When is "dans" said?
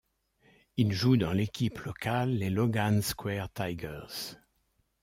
1.15-1.31